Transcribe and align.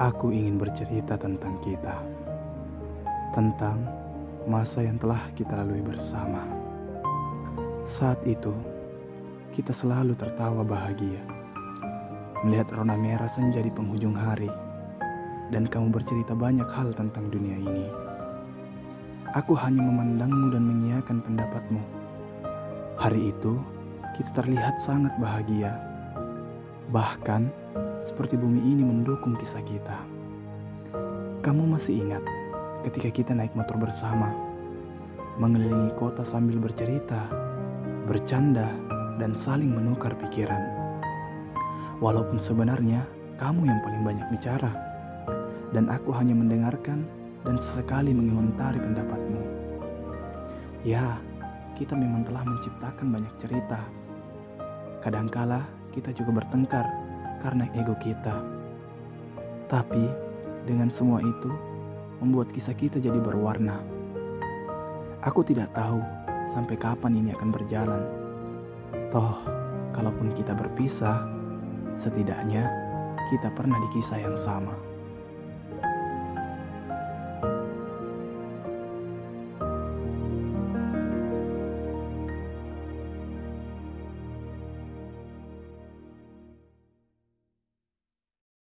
Aku 0.00 0.32
ingin 0.32 0.56
bercerita 0.56 1.20
tentang 1.20 1.60
kita, 1.60 2.00
tentang 3.36 3.84
masa 4.48 4.80
yang 4.80 4.96
telah 4.96 5.28
kita 5.36 5.52
lalui 5.60 5.84
bersama. 5.84 6.40
Saat 7.84 8.24
itu, 8.24 8.48
kita 9.52 9.76
selalu 9.76 10.16
tertawa 10.16 10.64
bahagia, 10.64 11.20
melihat 12.40 12.72
rona 12.72 12.96
merah 12.96 13.28
senja 13.28 13.60
di 13.60 13.68
penghujung 13.68 14.16
hari, 14.16 14.48
dan 15.52 15.68
kamu 15.68 15.92
bercerita 15.92 16.32
banyak 16.32 16.72
hal 16.72 16.96
tentang 16.96 17.28
dunia 17.28 17.60
ini. 17.60 17.84
Aku 19.36 19.52
hanya 19.52 19.84
memandangmu 19.84 20.48
dan 20.48 20.64
mengiyakan 20.64 21.20
pendapatmu. 21.28 21.82
Hari 22.96 23.36
itu, 23.36 23.60
kita 24.16 24.32
terlihat 24.32 24.80
sangat 24.80 25.12
bahagia. 25.20 25.76
Bahkan, 26.88 27.59
seperti 28.00 28.36
bumi 28.40 28.60
ini 28.64 28.82
mendukung 28.84 29.36
kisah 29.36 29.60
kita. 29.64 29.98
Kamu 31.40 31.68
masih 31.68 32.04
ingat 32.04 32.24
ketika 32.84 33.08
kita 33.12 33.32
naik 33.36 33.52
motor 33.52 33.76
bersama, 33.76 34.32
mengelilingi 35.36 35.92
kota 35.96 36.24
sambil 36.24 36.60
bercerita, 36.60 37.28
bercanda, 38.08 38.68
dan 39.20 39.36
saling 39.36 39.72
menukar 39.72 40.16
pikiran. 40.16 40.60
Walaupun 42.00 42.40
sebenarnya 42.40 43.04
kamu 43.36 43.68
yang 43.68 43.80
paling 43.84 44.02
banyak 44.04 44.26
bicara, 44.32 44.72
dan 45.72 45.92
aku 45.92 46.12
hanya 46.16 46.32
mendengarkan 46.32 47.04
dan 47.44 47.56
sesekali 47.56 48.12
mengomentari 48.12 48.80
pendapatmu. 48.80 49.42
Ya, 50.84 51.20
kita 51.76 51.92
memang 51.96 52.24
telah 52.24 52.44
menciptakan 52.44 53.12
banyak 53.12 53.34
cerita. 53.40 53.80
Kadangkala 55.00 55.64
kita 55.92 56.12
juga 56.12 56.40
bertengkar 56.40 57.09
karena 57.40 57.66
ego 57.74 57.96
kita. 57.98 58.36
Tapi 59.66 60.04
dengan 60.68 60.92
semua 60.92 61.20
itu 61.24 61.50
membuat 62.20 62.52
kisah 62.52 62.76
kita 62.76 63.00
jadi 63.00 63.16
berwarna. 63.16 63.80
Aku 65.24 65.44
tidak 65.44 65.72
tahu 65.76 66.00
sampai 66.48 66.76
kapan 66.76 67.16
ini 67.16 67.32
akan 67.36 67.50
berjalan. 67.52 68.02
Toh, 69.12 69.36
kalaupun 69.92 70.32
kita 70.36 70.56
berpisah, 70.56 71.24
setidaknya 71.96 72.68
kita 73.28 73.52
pernah 73.52 73.76
di 73.78 73.88
kisah 73.92 74.20
yang 74.20 74.36
sama. 74.36 74.89